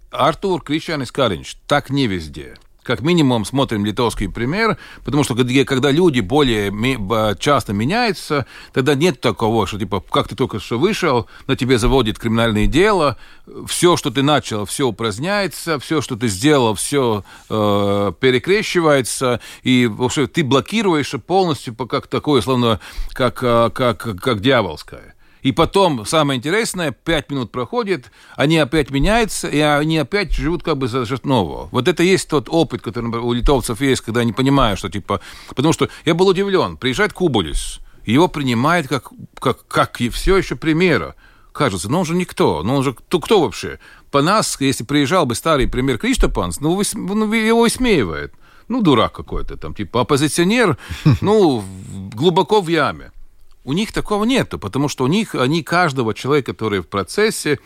[0.10, 2.56] Артур Кришанис Каринч, так не везде
[2.88, 6.72] как минимум смотрим литовский пример, потому что когда люди более
[7.38, 12.18] часто меняются, тогда нет такого, что типа, как ты только что вышел, на тебе заводит
[12.18, 13.18] криминальное дело,
[13.68, 20.28] все, что ты начал, все упраздняется, все, что ты сделал, все э, перекрещивается, и вообще
[20.28, 22.80] ты блокируешь полностью как такое, словно
[23.12, 25.17] как, э, как, как дьяволское.
[25.44, 30.78] И потом, самое интересное, пять минут проходит, они опять меняются, и они опять живут как
[30.78, 31.70] бы за счет нового.
[31.72, 35.22] Вот это есть тот опыт, который у литовцев есть, когда они понимают, что типа...
[35.50, 36.78] Потому что я был удивлен.
[36.78, 41.16] Приезжает Кубулис, его принимает как, как, как и все еще примера.
[41.52, 42.64] Кажется, но он же никто.
[42.64, 43.80] Но он же кто, кто вообще?
[44.12, 48.34] По нас, если приезжал бы старый пример Криштопанс, ну, ну его высмеивает.
[48.68, 50.78] Ну, дурак какой-то там, типа оппозиционер,
[51.22, 51.64] ну,
[52.14, 53.12] глубоко в яме.
[53.68, 57.60] У них такого нету, потому что у них, они каждого человека, который в процессе,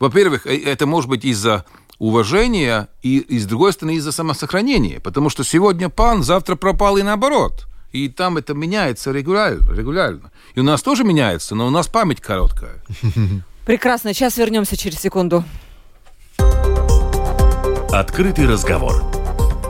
[0.00, 1.64] во-первых, э, это может быть из-за
[2.00, 7.04] уважения и, и, с другой стороны, из-за самосохранения, потому что сегодня пан, завтра пропал и
[7.04, 7.68] наоборот.
[7.92, 10.32] И там это меняется регулярно, регулярно.
[10.56, 12.82] И у нас тоже меняется, но у нас память короткая.
[13.64, 14.12] Прекрасно.
[14.12, 15.44] Сейчас вернемся через секунду.
[17.92, 19.04] Открытый разговор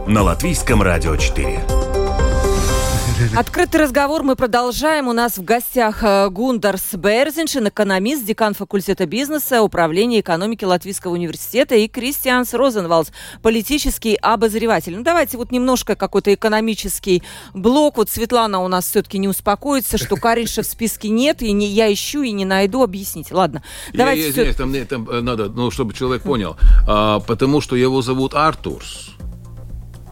[0.08, 1.83] на Латвийском радио 4.
[3.36, 5.08] Открытый разговор мы продолжаем.
[5.08, 11.74] У нас в гостях э, Гундарс Берзиншин, экономист, декан факультета бизнеса, управления экономики Латвийского университета,
[11.74, 13.10] и Кристианс Розенвалдс,
[13.42, 14.96] политический обозреватель.
[14.96, 17.96] Ну, давайте вот немножко какой-то экономический блок.
[17.96, 21.92] Вот Светлана у нас все-таки не успокоится, что Каринша в списке нет, и не, я
[21.92, 22.84] ищу и не найду.
[22.84, 23.34] Объясните.
[23.34, 23.64] Ладно.
[23.92, 24.54] Давайте я, я, все...
[24.54, 26.56] там, там э, надо, ну, чтобы человек понял.
[26.86, 29.13] А, потому что его зовут Артурс.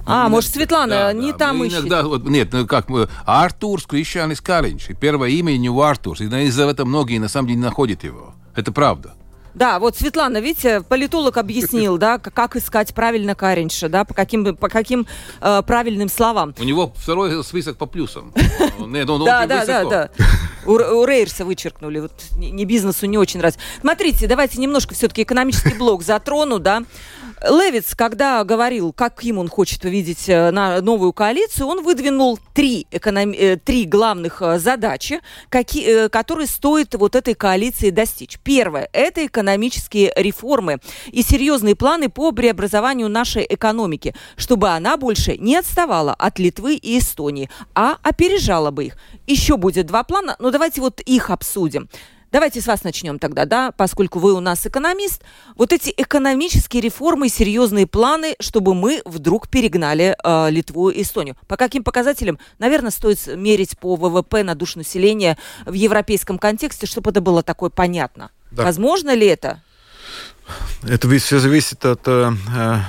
[0.06, 1.38] А, может, Светлана да, не да.
[1.38, 2.08] там ну, иногда, ищет?
[2.08, 2.86] Вот, нет, ну как,
[3.24, 4.88] Артурс Кришанис Каринч.
[5.00, 6.20] Первое имя у него Артурс.
[6.20, 8.34] И из-за этого многие на самом деле не находят его.
[8.54, 9.14] Это правда.
[9.54, 14.68] Да, вот Светлана, видите, политолог объяснил, да, как искать правильно Каринша, да, по каким, по
[14.68, 15.06] каким
[15.40, 16.54] э, правильным словам.
[16.58, 18.32] У него второй список по плюсам.
[18.78, 20.10] Нет, он да, да, да, да.
[20.64, 23.58] У, у Рейерса вычеркнули, вот не бизнесу не очень раз.
[23.80, 26.84] Смотрите, давайте немножко все-таки экономический блок затрону, да.
[27.48, 33.32] Левиц, когда говорил, каким он хочет увидеть э, на новую коалицию, он выдвинул три, эконом...
[33.32, 38.38] Э, три главных э, задачи, какие, которые стоит вот этой коалиции достичь.
[38.44, 40.78] Первое– это экономические реформы
[41.08, 46.98] и серьезные планы по преобразованию нашей экономики, чтобы она больше не отставала от Литвы и
[46.98, 48.96] Эстонии, а опережала бы их.
[49.26, 51.88] Еще будет два плана, но давайте вот их обсудим.
[52.32, 55.22] Давайте с вас начнем тогда, да, поскольку вы у нас экономист.
[55.54, 61.36] Вот эти экономические реформы, серьезные планы, чтобы мы вдруг перегнали э, Литву и Эстонию.
[61.46, 62.38] По каким показателям?
[62.58, 67.68] Наверное, стоит мерить по ВВП на душу населения в европейском контексте, чтобы это было такое
[67.68, 68.30] понятно.
[68.50, 68.64] Да.
[68.64, 69.62] Возможно ли это?
[70.84, 72.80] Это все зависит от, э, э,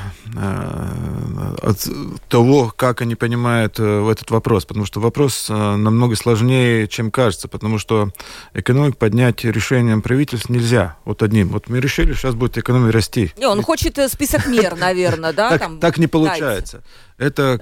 [1.62, 1.88] от
[2.28, 7.78] того, как они понимают э, этот вопрос, потому что вопрос намного сложнее, чем кажется, потому
[7.78, 8.12] что
[8.54, 11.50] экономику поднять решением правительства нельзя вот одним.
[11.50, 13.32] Вот мы решили, сейчас будет экономика расти.
[13.38, 15.58] Не, он хочет список мер, наверное, да?
[15.80, 16.84] Так не получается.
[17.18, 17.60] Это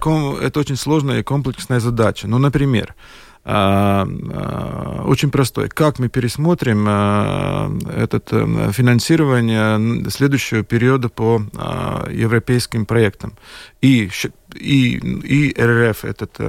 [0.55, 2.27] очень сложная и комплексная задача.
[2.27, 2.95] Ну, например,
[3.43, 5.67] очень простой.
[5.69, 11.41] Как мы пересмотрим а, это э, финансирование следующего периода по
[12.11, 13.33] европейским проектам?
[13.81, 14.11] И,
[14.53, 16.39] и, и РРФ, этот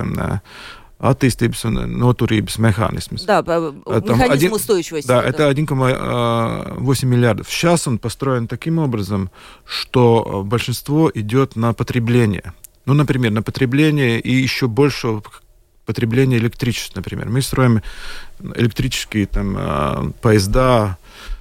[1.02, 3.16] attīstības un noturības механизм.
[3.26, 5.09] Да, Там механизм один, устойчивости.
[5.09, 7.50] Да, это 1,8 миллиардов.
[7.50, 9.31] Сейчас он построен таким образом,
[9.66, 12.52] что большинство идет на потребление.
[12.87, 15.22] Ну, например, на потребление и еще больше
[15.86, 17.28] потребление электричества, например.
[17.28, 17.82] Мы строим
[18.54, 20.98] электрические там, а, поезда,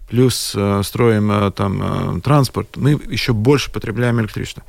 [0.10, 4.64] плюс а, строим а, там транспорт, мы еще больше потребляем электричество.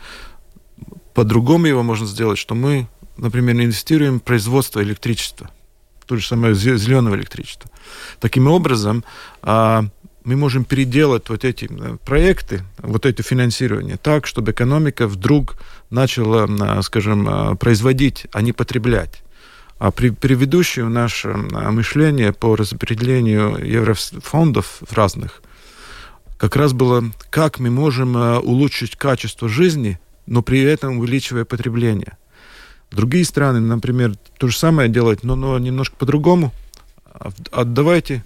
[1.14, 5.50] По-другому его можно сделать, что мы, например, инвестируем в производство электричества,
[6.06, 7.70] то же самое зеленого электричества.
[8.18, 9.04] Таким образом,
[9.42, 9.90] мы
[10.36, 11.68] можем переделать вот эти
[12.06, 15.56] проекты, вот это финансирование так, чтобы экономика вдруг
[15.90, 19.22] начала, скажем, производить, а не потреблять.
[19.82, 25.42] А при, предыдущее наше мышление по распределению еврофондов разных
[26.38, 32.16] как раз было, как мы можем э, улучшить качество жизни, но при этом увеличивая потребление.
[32.92, 36.52] Другие страны, например, то же самое делают, но, но немножко по-другому.
[37.50, 38.22] а давайте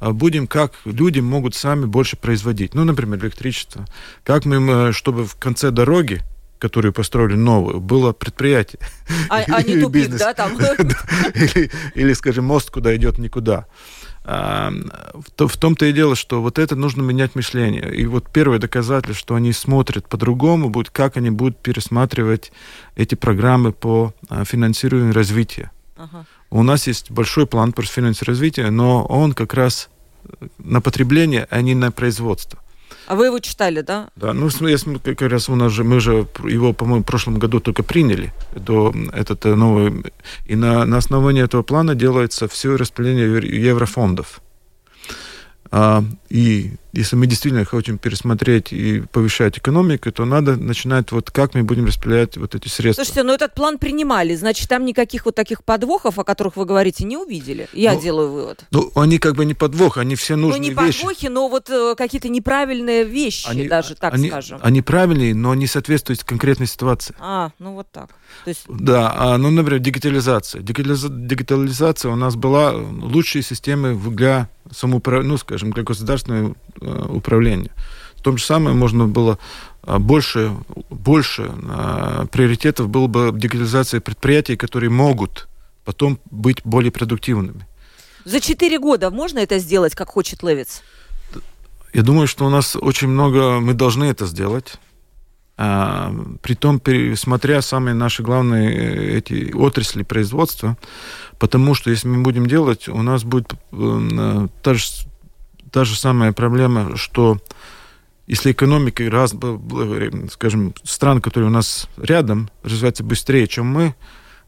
[0.00, 2.72] а, будем, как люди могут сами больше производить.
[2.72, 3.84] Ну, например, электричество.
[4.24, 6.22] Как мы, чтобы в конце дороги
[6.64, 8.80] которую построили новую, было предприятие.
[9.28, 10.18] А, а не тупик, бизнес.
[10.18, 10.52] да, там?
[11.34, 13.66] или, или, скажем, мост, куда идет никуда.
[14.24, 14.72] А,
[15.12, 17.94] в, в том-то и дело, что вот это нужно менять мышление.
[17.94, 22.50] И вот первое доказательство, что они смотрят по-другому, будет, как они будут пересматривать
[22.96, 25.70] эти программы по а, финансированию развития.
[25.98, 26.24] Ага.
[26.48, 29.90] У нас есть большой план по финансированию развития, но он как раз
[30.56, 32.58] на потребление, а не на производство.
[33.06, 34.08] А вы его читали, да?
[34.16, 34.48] Да, ну,
[35.02, 38.94] как раз у нас же, мы же его, по-моему, в прошлом году только приняли, до
[39.12, 40.12] этот э, новый,
[40.46, 44.40] и на, на основании этого плана делается все распределение еврофондов.
[45.70, 51.54] А, и если мы действительно хотим пересмотреть и повышать экономику, то надо начинать вот как
[51.54, 53.04] мы будем распределять вот эти средства.
[53.04, 57.04] Слушайте, ну этот план принимали, значит, там никаких вот таких подвохов, о которых вы говорите,
[57.04, 57.68] не увидели.
[57.72, 58.64] Я ну, делаю вывод.
[58.70, 60.74] Ну, они как бы не подвох, они все нужные вещи.
[60.74, 60.98] Ну, не вещи.
[61.00, 64.60] подвохи, но вот э, какие-то неправильные вещи, они, даже так они, скажем.
[64.62, 67.14] Они правильные, но не соответствуют конкретной ситуации.
[67.18, 68.10] А, ну вот так.
[68.44, 68.64] То есть...
[68.68, 70.62] Да, а, ну, например, дигитализация.
[70.62, 77.70] Дигитализация у нас была лучшие системы для самоуправления, ну, скажем, для государственного управления.
[78.16, 79.38] В том же самое можно было
[79.82, 80.52] э, больше,
[80.90, 85.48] больше э, приоритетов было бы дигитализация предприятий, которые могут
[85.84, 87.66] потом быть более продуктивными.
[88.24, 90.82] За четыре года можно это сделать, как хочет Левиц?
[91.92, 94.78] Я думаю, что у нас очень много, мы должны это сделать.
[95.56, 100.76] А, притом пересмотря самые наши главные э, эти отрасли производства,
[101.38, 104.84] потому что если мы будем делать, у нас будет э, та, же,
[105.74, 107.38] та же самая проблема, что
[108.28, 109.34] если экономика раз,
[110.30, 113.96] скажем, стран, которые у нас рядом, развивается быстрее, чем мы,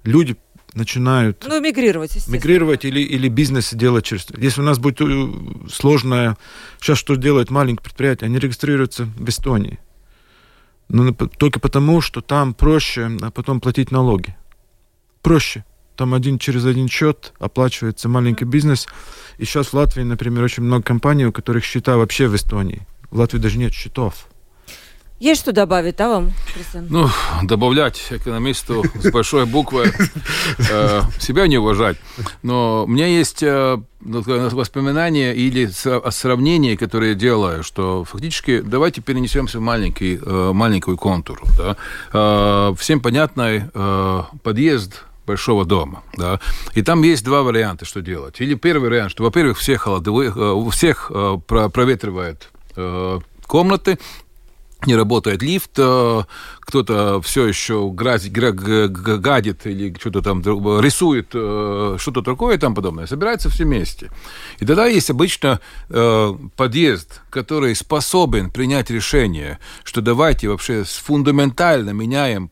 [0.05, 0.37] люди
[0.75, 1.45] начинают...
[1.49, 4.29] Ну, мигрировать, Мигрировать или, или бизнес делать через...
[4.37, 6.37] Если у нас будет э, сложное...
[6.79, 8.27] Сейчас что делает маленькое предприятие?
[8.27, 9.81] Они регистрируются в Эстонии.
[10.89, 14.37] Но только потому, что там проще а потом платить налоги.
[15.23, 15.65] Проще.
[15.97, 18.87] Там один через один счет оплачивается маленький бизнес.
[19.39, 22.87] И сейчас в Латвии, например, очень много компаний, у которых счета вообще в Эстонии.
[23.11, 24.29] В Латвии даже нет счетов.
[25.19, 26.89] Есть что добавить, а вам, Кристиан?
[26.91, 27.09] Ну,
[27.43, 29.91] добавлять экономисту с большой буквы,
[30.59, 31.97] э, себя не уважать.
[32.43, 35.71] Но у меня есть э, воспоминания или
[36.11, 41.47] сравнение, которое я делаю, что фактически давайте перенесемся в маленький, э, маленькую контуру.
[41.57, 42.75] Да?
[42.77, 43.63] Всем понятный
[44.43, 46.41] подъезд большого дома, да,
[46.75, 48.41] и там есть два варианта, что делать.
[48.41, 50.37] Или первый вариант, что, во-первых, всех холодовых,
[50.73, 51.11] всех
[51.47, 52.51] проветривает
[53.47, 53.99] комнаты,
[54.85, 56.23] не работает лифт, э,
[56.61, 60.43] кто-то все еще гадит или что-то там
[60.81, 63.07] рисует, э, что-то такое и тому подобное.
[63.07, 64.11] Собираются все вместе.
[64.59, 72.51] И тогда есть обычно э, подъезд, который способен принять решение, что давайте вообще фундаментально меняем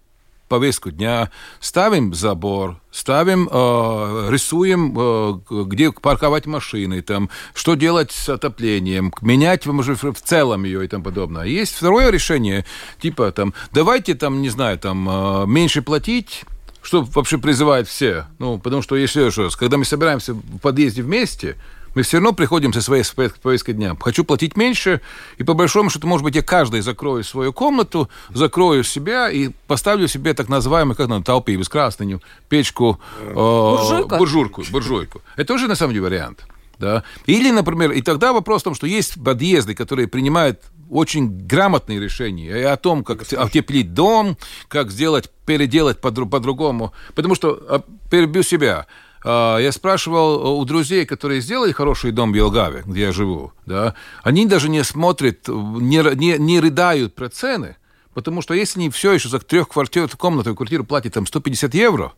[0.58, 8.28] повестку дня, ставим забор, ставим, э, рисуем, э, где парковать машины, там, что делать с
[8.28, 11.44] отоплением, менять может, в целом ее и тому подобное.
[11.44, 12.64] Есть второе решение,
[13.00, 16.44] типа, там, давайте, там, не знаю, там, э, меньше платить,
[16.82, 18.26] что вообще призывает все.
[18.38, 21.56] Ну, потому что, еще раз, когда мы собираемся в подъезде вместе,
[21.94, 23.04] мы все равно приходим со своей
[23.42, 23.96] повесткой дня.
[24.00, 25.00] Хочу платить меньше,
[25.38, 30.08] и по большому счету, может быть, я каждый закрою свою комнату, закрою себя и поставлю
[30.08, 34.64] себе так называемый, как на толпе, без красную печку, э, буржуйку.
[34.70, 35.22] буржуйку.
[35.36, 36.46] Это тоже, на самом деле, вариант.
[36.78, 37.04] Да?
[37.26, 42.50] Или, например, и тогда вопрос в том, что есть подъезды, которые принимают очень грамотные решения
[42.50, 44.36] и о том, как отеплить дом,
[44.68, 46.92] как сделать, переделать по-другому.
[47.14, 48.86] Потому что, а, перебью себя,
[49.24, 54.46] я спрашивал у друзей, которые сделали хороший дом в Елгаве, где я живу, да, они
[54.46, 57.76] даже не смотрят, не, не, не рыдают про цены,
[58.12, 62.12] потому что если они все еще за трехкомнатную квартиру платят там 150 евро,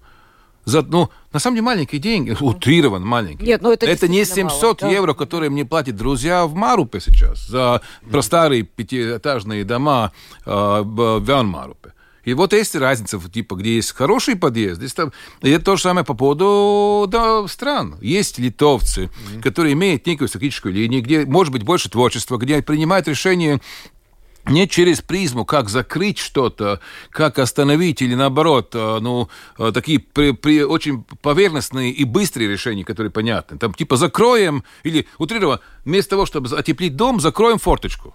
[0.66, 3.46] за, ну, на самом деле маленькие деньги, утрирован маленький.
[3.46, 5.18] Нет, ну это, это не 700 мало, евро, да?
[5.18, 10.12] которые мне платят друзья в Марупе сейчас за про старые пятиэтажные дома
[10.44, 11.92] э, в Вянмарупе.
[12.26, 14.78] И вот есть разница, типа, где есть хороший подъезд.
[14.78, 15.12] Здесь там...
[15.42, 17.96] И это то же самое по поводу да, стран.
[18.00, 19.42] Есть литовцы, mm-hmm.
[19.42, 23.60] которые имеют некую стратегическую линию, где может быть больше творчества, где принимают решения
[24.44, 30.32] не через призму, как закрыть что-то, как остановить или наоборот, э, ну, э, такие при,
[30.32, 33.56] при, очень поверхностные и быстрые решения, которые понятны.
[33.56, 38.14] Там типа закроем или утрированно, вместо того, чтобы отеплить дом, закроем форточку.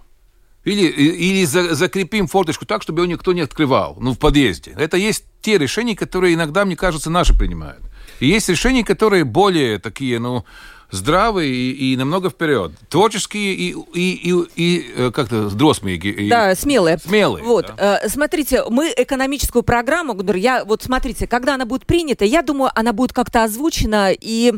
[0.64, 4.72] Или, или за, закрепим форточку так, чтобы его никто не открывал, ну, в подъезде.
[4.76, 7.82] Это есть те решения, которые иногда, мне кажется, наши принимают.
[8.20, 10.44] И есть решения, которые более такие, ну,
[10.92, 12.72] здравые и, и намного вперед.
[12.88, 15.98] Творческие и, и, и, и как-то дросмые.
[16.28, 16.98] Да, смелые.
[16.98, 17.44] Смелые.
[17.44, 18.00] Вот, да.
[18.08, 23.12] смотрите, мы экономическую программу, я вот смотрите, когда она будет принята, я думаю, она будет
[23.12, 24.52] как-то озвучена и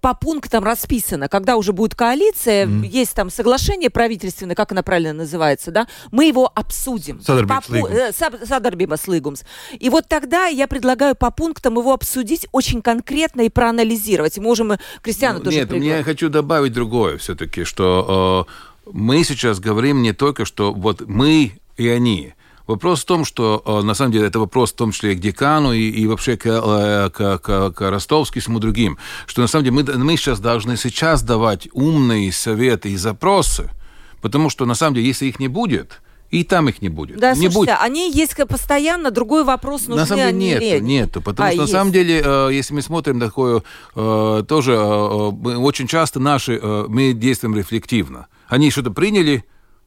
[0.00, 1.28] по пунктам расписана.
[1.28, 2.86] Когда уже будет коалиция, mm.
[2.86, 7.20] есть там соглашение правительственное, как оно правильно называется, да, мы его обсудим.
[8.46, 9.42] Садарбимас Лыгумс.
[9.78, 14.38] И вот тогда я предлагаю по пунктам его обсудить очень конкретно и проанализировать.
[14.38, 15.98] Можем Кристиану ну, тоже Нет, пригласить.
[15.98, 21.52] я хочу добавить другое все-таки, что э, мы сейчас говорим не только, что вот мы
[21.76, 22.34] и они.
[22.66, 25.20] Вопрос в том, что э, на самом деле это вопрос в том числе и к
[25.20, 29.64] декану, и, и вообще к, э, к, к, к Ростовским и другим, что на самом
[29.64, 33.70] деле мы, мы сейчас должны сейчас давать умные советы и запросы,
[34.20, 36.00] потому что на самом деле, если их не будет,
[36.30, 37.18] и там их не будет.
[37.18, 37.76] Да, не слушайте, будет.
[37.80, 39.10] они есть постоянно.
[39.10, 41.72] Другой вопрос, нужны На самом деле нет, нет, нету, потому а, что есть.
[41.72, 43.62] на самом деле, э, если мы смотрим такое,
[43.96, 48.28] э, тоже э, очень часто наши, мы действуем рефлективно.
[48.48, 49.44] Они что-то приняли,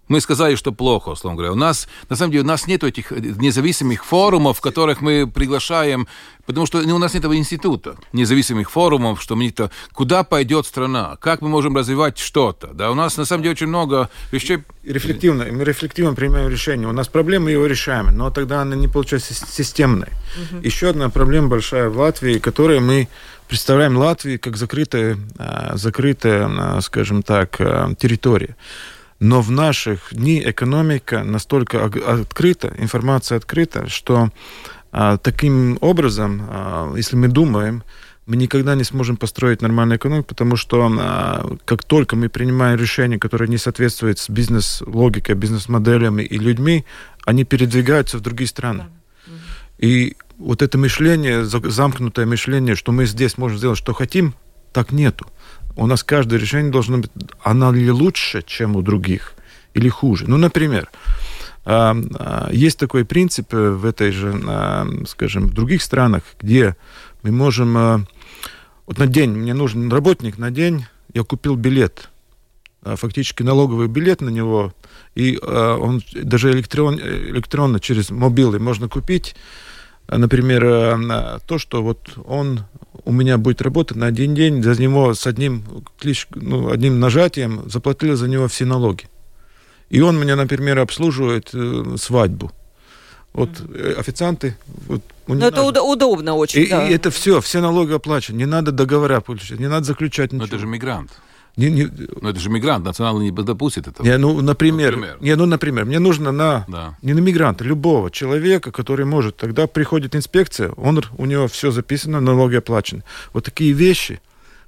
[0.08, 1.54] мы сказали, что плохо, условно говоря.
[1.54, 6.08] У нас, на самом деле, у нас нет этих независимых форумов, в которых мы приглашаем,
[6.46, 11.18] потому что у нас нет этого института, независимых форумов, что мы то куда пойдет страна,
[11.22, 12.68] как мы можем развивать что-то.
[12.74, 14.60] Да, у нас, на самом деле, очень много вещей.
[14.84, 16.88] Рефлективно, мы рефлективно принимаем решение.
[16.88, 20.10] У нас проблемы, мы его решаем, но тогда она не получается системной.
[20.52, 20.62] Угу.
[20.64, 23.08] Еще одна проблема большая в Латвии, которую мы
[23.48, 28.56] представляем Латвию как закрытая, а, закрытая, а, скажем так, а, территория.
[29.24, 34.32] Но в наших дни экономика настолько открыта, информация открыта, что
[34.92, 37.84] а, таким образом, а, если мы думаем,
[38.26, 43.18] мы никогда не сможем построить нормальную экономику, потому что а, как только мы принимаем решения,
[43.18, 46.84] которые не соответствуют с бизнес-логикой, бизнес-моделями и людьми,
[47.26, 48.88] они передвигаются в другие страны.
[49.78, 54.36] И вот это мышление, замкнутое мышление, что мы здесь можем сделать, что хотим,
[54.74, 55.28] так нету
[55.76, 57.12] у нас каждое решение должно быть,
[57.42, 59.34] она ли лучше, чем у других,
[59.74, 60.26] или хуже.
[60.28, 60.90] Ну, например,
[61.66, 66.76] а, а, есть такой принцип в этой же, а, скажем, в других странах, где
[67.22, 68.08] мы можем...
[68.86, 72.10] Вот на день, мне нужен работник на день, я купил билет,
[72.84, 74.74] фактически налоговый билет на него,
[75.16, 79.38] и он даже электрон, электронно через мобилы можно купить,
[80.08, 82.66] например, то, что вот он
[83.06, 85.64] у меня будет работать на один день, за него с одним,
[86.00, 89.06] клич, ну, одним нажатием заплатили за него все налоги.
[89.90, 92.52] И он меня, например, обслуживает э, свадьбу.
[93.34, 93.94] Вот mm-hmm.
[94.00, 94.58] официанты.
[94.88, 95.82] Вот, Но ну, это надо...
[95.84, 96.62] удобно очень.
[96.62, 96.88] И, да.
[96.88, 98.38] и это все, все налоги оплачены.
[98.38, 100.48] Не надо договора получать, не надо заключать ничего.
[100.48, 101.12] Но это же мигрант.
[101.56, 101.90] Не, не...
[102.22, 104.06] Но это же мигрант, национальный не допустит этого.
[104.06, 105.18] Не, ну, например, например.
[105.22, 106.98] Не, ну, например, мне нужно на, да.
[107.02, 109.38] не на мигранта, любого человека, который может.
[109.38, 113.04] Тогда приходит инспекция, он, у него все записано, налоги оплачены.
[113.34, 114.20] Вот такие вещи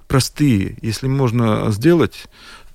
[0.06, 2.26] простые, если можно сделать,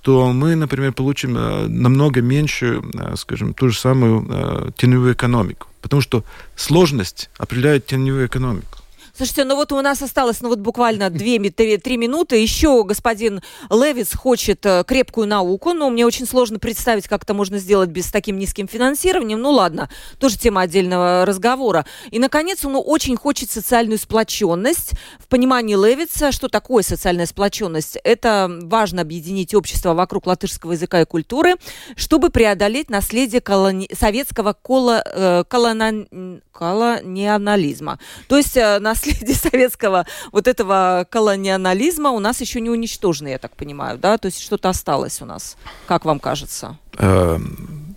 [0.01, 5.67] то мы, например, получим э, намного меньше, э, скажем, ту же самую э, теневую экономику.
[5.81, 6.23] Потому что
[6.55, 8.79] сложность определяет теневую экономику.
[9.21, 12.41] Слушайте, ну вот у нас осталось, ну вот буквально 2-3 минуты.
[12.41, 17.59] Еще господин Левис хочет э, крепкую науку, но мне очень сложно представить, как это можно
[17.59, 19.39] сделать без таким низким финансированием.
[19.39, 21.85] Ну ладно, тоже тема отдельного разговора.
[22.09, 24.93] И, наконец, он очень хочет социальную сплоченность.
[25.19, 27.99] В понимании Левица, что такое социальная сплоченность?
[28.03, 31.57] Это важно объединить общество вокруг латышского языка и культуры,
[31.95, 33.87] чтобы преодолеть наследие колони...
[33.93, 35.03] советского коло...
[35.05, 36.07] Э, колона...
[36.51, 37.99] колониализма.
[38.27, 43.37] То есть э, наследие наследие советского вот этого колониализма у нас еще не уничтожено, я
[43.37, 44.17] так понимаю, да?
[44.17, 45.57] То есть что-то осталось у нас,
[45.87, 46.77] как вам кажется?
[46.97, 47.95] Эм,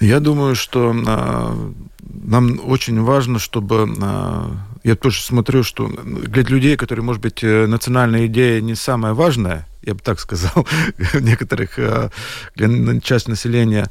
[0.00, 4.50] я думаю, что а, нам очень важно, чтобы а,
[4.84, 9.68] я тоже смотрю, что для людей, которые, может быть, э, национальная идея не самая важная,
[9.82, 10.66] я бы так сказал,
[11.14, 12.10] некоторых а,
[12.56, 13.90] для часть населения,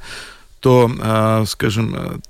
[0.60, 2.22] то, скажем,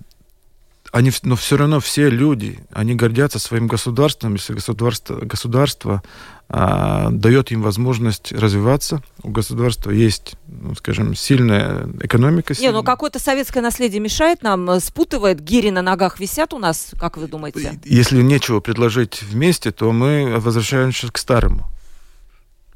[0.92, 6.04] они, но все равно все люди, они гордятся своим государством, если государство, государство
[6.50, 12.54] а, дает им возможность развиваться, у государства есть, ну, скажем, сильная экономика.
[12.60, 16.92] Не, ну какое-то советское наследие мешает нам, э, спутывает, гири на ногах висят у нас,
[17.00, 17.80] как вы думаете?
[17.86, 21.68] Если нечего предложить вместе, то мы возвращаемся к старому.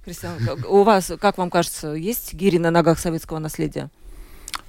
[0.05, 0.37] Кристиан,
[0.69, 3.89] у вас, как вам кажется, есть гири на ногах советского наследия?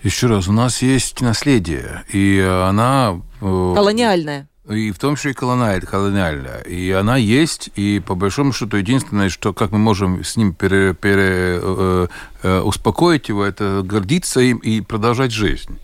[0.02, 3.20] Еще раз, у нас есть наследие, и она...
[3.40, 4.48] Э, колониальная.
[4.68, 6.60] И в том числе и колониальная.
[6.62, 10.92] И она есть, и по большому счету единственное, что как мы можем с ним пере,
[10.92, 12.06] пере, э,
[12.42, 15.78] э, успокоить его, это гордиться им и продолжать жизнь.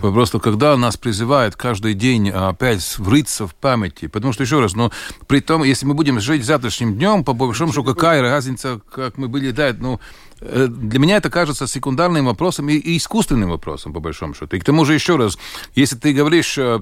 [0.00, 4.92] Просто когда нас призывают каждый день опять врыться в памяти, потому что, еще раз, ну,
[5.26, 9.28] при том, если мы будем жить завтрашним днем, по большому счету, какая разница, как мы
[9.28, 9.98] были, да, ну,
[10.40, 14.56] для меня это кажется секундарным вопросом и, и искусственным вопросом, по большому счету.
[14.56, 15.38] И к тому же, еще раз,
[15.74, 16.80] если ты говоришь э,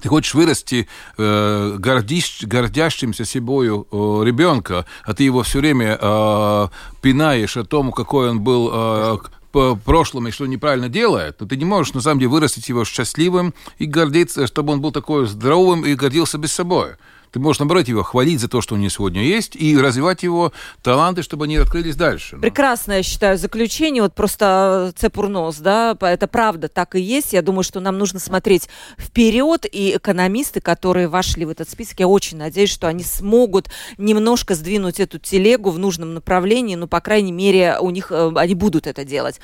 [0.00, 6.68] ты хочешь вырасти э, гордищ, гордящимся собою э, ребенка, а ты его все время э,
[7.02, 9.18] пинаешь о том, какой он был э,
[9.52, 12.84] по прошлому и что неправильно делает, то ты не можешь, на самом деле, вырастить его
[12.84, 16.92] счастливым и гордиться, чтобы он был такой здоровым и гордился без собой.
[17.32, 20.52] Ты можешь, наоборот, его хвалить за то, что у него сегодня есть, и развивать его
[20.82, 22.36] таланты, чтобы они открылись дальше.
[22.36, 24.02] Прекрасное, я считаю, заключение.
[24.02, 27.32] Вот просто цепурнос, да, это правда так и есть.
[27.32, 28.68] Я думаю, что нам нужно смотреть
[28.98, 34.54] вперед, и экономисты, которые вошли в этот список, я очень надеюсь, что они смогут немножко
[34.54, 38.86] сдвинуть эту телегу в нужном направлении, ну, по крайней мере, у них, э, они будут
[38.86, 39.40] это делать.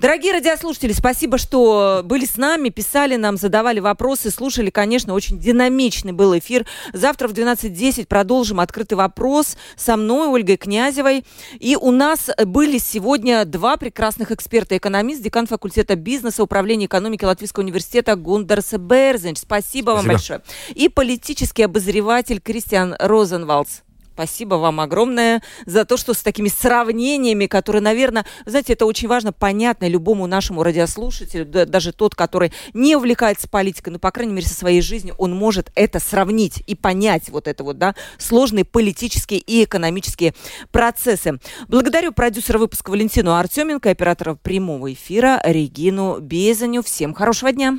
[0.00, 6.12] Дорогие радиослушатели, спасибо, что были с нами, писали нам, задавали вопросы, слушали, конечно, очень динамичный
[6.12, 6.66] был эфир.
[6.92, 11.22] Завтра Завтра в 12.10 продолжим открытый вопрос со мной, Ольгой Князевой.
[11.58, 14.78] И у нас были сегодня два прекрасных эксперта.
[14.78, 19.36] Экономист, декан факультета бизнеса, управления экономики Латвийского университета Гундарс Берзенч.
[19.36, 20.40] Спасибо, Спасибо вам большое.
[20.74, 23.80] И политический обозреватель Кристиан Розенвалдс.
[24.14, 29.32] Спасибо вам огромное за то, что с такими сравнениями, которые, наверное, знаете, это очень важно,
[29.32, 34.54] понятно любому нашему радиослушателю, даже тот, который не увлекается политикой, но, по крайней мере, со
[34.54, 39.64] своей жизнью, он может это сравнить и понять вот это вот, да, сложные политические и
[39.64, 40.34] экономические
[40.70, 41.38] процессы.
[41.68, 46.82] Благодарю продюсера выпуска Валентину Артеменко, оператора прямого эфира Регину Безаню.
[46.82, 47.78] Всем хорошего дня!